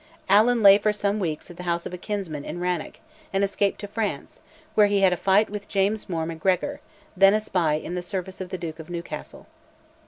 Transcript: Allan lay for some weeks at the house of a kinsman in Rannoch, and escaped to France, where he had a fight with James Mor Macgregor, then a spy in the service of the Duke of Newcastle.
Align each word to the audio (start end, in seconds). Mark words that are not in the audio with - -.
Allan 0.29 0.63
lay 0.63 0.79
for 0.79 0.91
some 0.91 1.19
weeks 1.19 1.51
at 1.51 1.57
the 1.57 1.61
house 1.69 1.85
of 1.85 1.93
a 1.93 1.97
kinsman 1.99 2.43
in 2.43 2.59
Rannoch, 2.59 2.97
and 3.31 3.43
escaped 3.43 3.79
to 3.81 3.87
France, 3.87 4.41
where 4.73 4.87
he 4.87 5.01
had 5.01 5.13
a 5.13 5.15
fight 5.15 5.47
with 5.47 5.67
James 5.69 6.09
Mor 6.09 6.25
Macgregor, 6.25 6.79
then 7.15 7.35
a 7.35 7.39
spy 7.39 7.75
in 7.75 7.93
the 7.93 8.01
service 8.01 8.41
of 8.41 8.49
the 8.49 8.57
Duke 8.57 8.79
of 8.79 8.89
Newcastle. 8.89 9.45